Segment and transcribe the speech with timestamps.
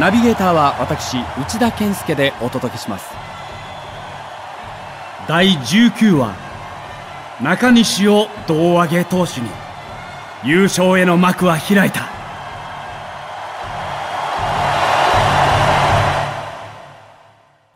[0.00, 3.06] ナビゲーターは私内田健介でお届けします。
[5.28, 6.34] 第19話。
[7.40, 9.46] 中西を胴上げ投手に。
[10.44, 12.08] 優勝への幕は開いた。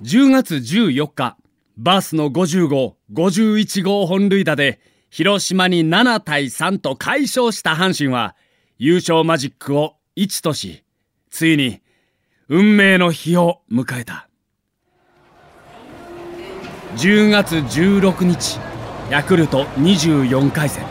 [0.00, 1.36] 10月14日
[1.76, 8.34] バースの50号51号本塁打で広島に7対3と快勝した阪神は
[8.76, 10.82] 優勝マジックを1とし
[11.30, 11.80] ついに
[12.48, 14.28] 運命の日を迎えた。
[16.96, 18.58] 10月16日
[19.10, 20.84] ヤクルト24回戦。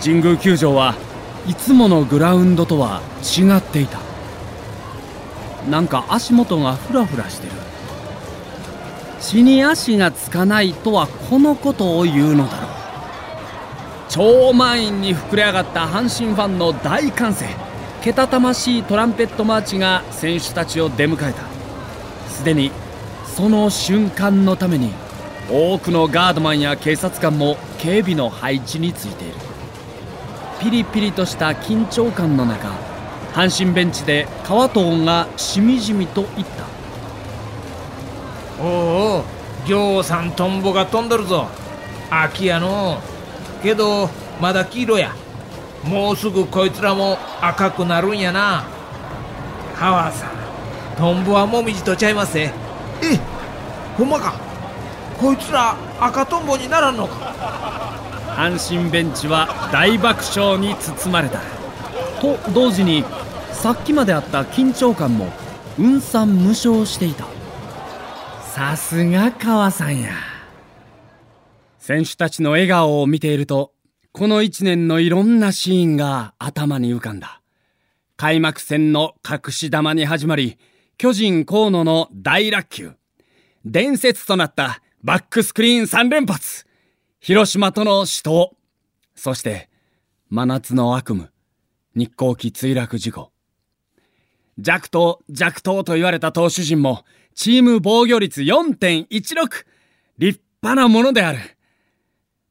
[0.00, 0.94] 神宮球場は
[1.48, 3.98] いつものグラウンドとは違っていた。
[5.68, 7.52] なんか足元がフラフラしてる。
[9.20, 12.65] 地に足がつかないとはこのことを言うのだろう。
[14.08, 17.46] 超満員に膨れ上がった阪神ファンの大歓声。
[18.02, 21.42] けたたましいトランペットマーチが選手たちを出迎えた。
[22.28, 22.70] すでに
[23.24, 24.92] その瞬間のために
[25.50, 29.34] 多くのガードマンや警察官も警備の配置についている。
[30.60, 32.70] ピリピリとした緊張感の中
[33.34, 36.64] 阪神ベンチで川藤がしみじみと言った。
[38.62, 38.66] お
[39.18, 41.48] おうおうさんトンボが飛んどるぞ。
[42.08, 43.00] 秋やの
[43.66, 44.08] けど
[44.40, 45.12] まだ黄色や。
[45.84, 48.64] もうすぐこいつらも赤くなるんやな。
[49.76, 50.30] 川さん
[50.96, 52.52] トンボはもみじとちゃいますえ
[53.02, 53.20] え
[53.96, 54.34] ほんまか。
[55.18, 57.14] こいつら赤トンボにならんのか。
[58.36, 61.40] 阪神ベンチは大爆笑に包まれた。
[62.20, 63.04] と同時に
[63.52, 65.30] さっきまであった緊張感も
[65.76, 67.26] 雲散無償していた。
[68.42, 70.10] さすが川さんや
[71.86, 73.72] 選手たちの笑顔を見ていると
[74.10, 77.40] この一年のいろんなシーンが頭に浮かんだ。
[78.16, 80.58] 開幕戦の隠し玉に始まり
[80.98, 82.94] 巨人河野の大落球。
[83.64, 86.66] 伝説となったバックスクリーン3連発。
[87.20, 88.48] 広島との死闘。
[89.14, 89.70] そして
[90.28, 91.28] 真夏の悪夢。
[91.94, 93.30] 日航機墜落事故。
[94.58, 97.04] 弱投弱投と言われた投手陣も
[97.36, 99.66] チーム防御率4.16
[100.18, 101.55] 立派なものである。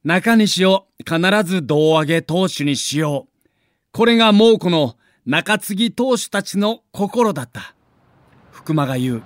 [0.06, 3.50] 中西を必ず胴上げ投手にしよう。
[3.92, 7.74] これが猛虎の中継ぎ投手たちの心だった。
[8.52, 9.24] 福間が言う。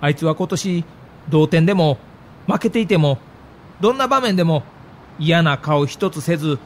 [0.00, 0.84] あいつは今年
[1.28, 1.98] 同点でも
[2.46, 3.18] 負けていても
[3.80, 4.62] どんな場面でも
[5.18, 6.60] 嫌な顔一つせず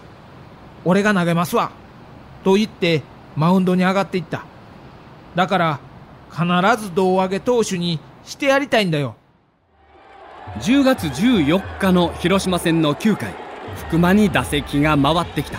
[0.84, 1.72] 俺が投げますわ。
[2.44, 3.02] と言って
[3.36, 4.44] マウンドに上がっていった。
[5.34, 5.80] だから
[6.30, 6.44] 必
[6.84, 9.16] ず胴上げ投手にしてやりたいんだよ。
[10.60, 13.34] 10月14日の広島戦の9回
[13.88, 15.58] 福間に打席が回ってきた。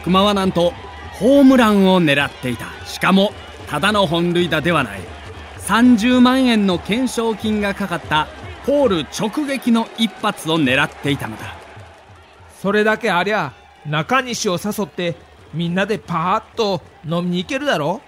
[0.00, 0.72] 福間はなんと
[1.14, 2.66] ホームランを狙っていた。
[2.86, 3.32] しかも
[3.68, 5.00] ただの本塁打ではない。
[5.58, 8.28] 30万円の懸賞金がかかった
[8.64, 11.56] ポール直撃の一発を狙っていたのだ。
[12.60, 13.52] それだけありゃ
[13.84, 15.14] 中西を誘って
[15.54, 18.00] みんなでパーッと飲みに行けるだろ？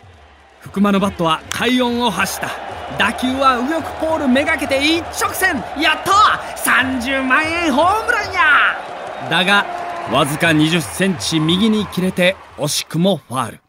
[0.60, 2.50] 福間のバットは快音を発した
[2.96, 5.56] 打球は右翼ポールめがけて一直線。
[5.80, 6.12] やった
[6.70, 8.40] 30万円ホームランや。
[9.30, 9.66] だが
[10.12, 13.60] わずか20センチ右に切れて惜しくもファール。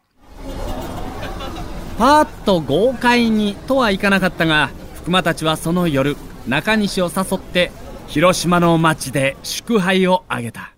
[1.97, 6.16] パーッと豪快にとはいかなかったが福間たちはその夜
[6.47, 7.72] 中西を誘って
[8.07, 10.74] 広島の街で祝杯を挙げた。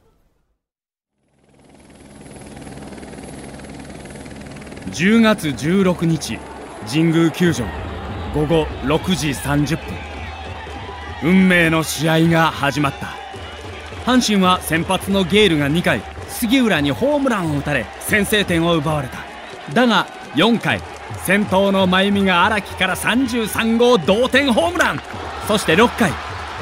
[4.88, 6.40] 10月16日
[6.92, 7.91] 神宮球場。
[8.34, 9.94] 午後6時30分。
[11.24, 13.08] 運命の試合が始まった。
[14.06, 19.20] 阪神は先発のゲールが2回杉浦にホームランを打たれ先制点を奪われた。
[19.74, 20.82] だが4回
[21.26, 25.02] 先頭の真由美が荒木から33号同点ホームラン。
[25.48, 26.12] そして6回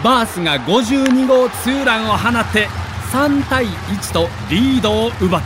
[0.04, 2.68] バースが52号ツーランを放って
[3.12, 5.42] 3対1とリードを奪っ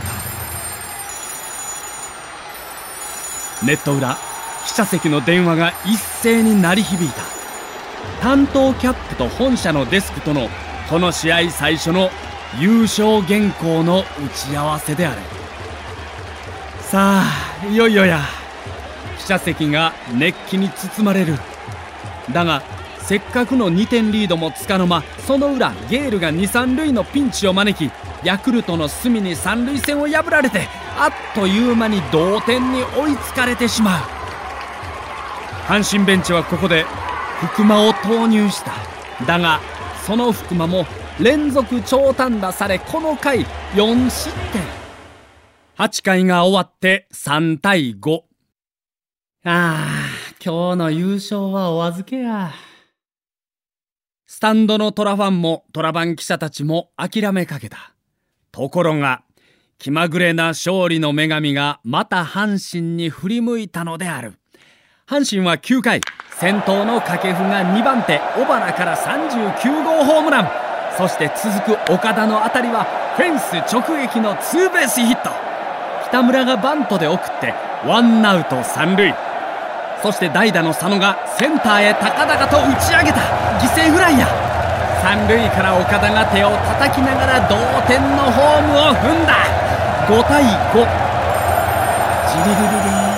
[3.60, 3.66] た。
[3.66, 4.18] ネット裏
[4.66, 7.22] 記者席の電話が一斉に鳴り響いた。
[8.20, 10.48] 担当キャップと本社のデスクとの
[10.88, 12.10] この試合最初の
[12.58, 15.20] 優勝原稿の打ち合わせである。
[16.80, 18.20] さあいよいよや。
[19.18, 21.38] 記者席が熱気に包まれる。
[22.32, 22.62] だが
[23.00, 27.92] せっかくの2点リードもつかの間その裏ゲールが2、3塁のピンチを招き
[28.24, 30.66] ヤクルトの隅に三塁線を破られて
[30.98, 34.13] あっという間に同点に追いつかれてしまう。
[35.66, 36.84] 阪神ベンチはここで
[37.52, 38.72] 福間を投入した
[39.26, 39.60] だが
[40.06, 40.86] その福間も
[41.20, 43.44] 連続長短打されこの回
[43.74, 44.84] 4失点
[45.76, 48.18] 8回が終わって3対5。
[48.18, 48.22] あ
[49.44, 49.88] あ、
[50.40, 52.52] 今日の優勝はお預けや。
[54.24, 57.92] スタンドのトラファンもトラバン記者たちも諦めかけた。
[58.52, 59.24] ところが、
[59.78, 64.38] 気まぐれな勝利の女神がまた阪神に振り向いたのである。
[65.06, 66.00] 阪神は9回、
[66.40, 70.48] 先頭の掛布が2番手、小花から39号ホームラン。
[70.96, 72.84] そして続く岡田の当たりは
[73.14, 75.28] フェンス直撃のツーベースヒット。
[76.08, 77.52] 北村がバントで送って
[77.84, 79.14] ワンアウト三塁。
[80.00, 83.20] そして代打の佐野がセンターへ高々と打ち上げた
[83.60, 84.26] 犠牲フライや
[85.02, 89.36] 三塁から岡田が手を叩きながら同点のホームを踏んだ
[90.08, 90.80] 5対5
[92.32, 93.13] ジリリリリ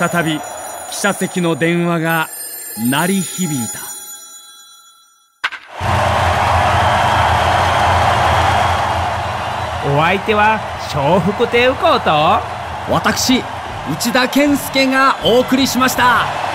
[0.00, 0.40] 再び
[0.90, 2.26] 記者席の電話が
[2.90, 3.80] 鳴り響いた。
[9.94, 10.58] お相手は
[10.94, 12.10] 笑福亭右近と。
[12.90, 13.44] 私
[13.92, 16.49] 内田健介がお送りしました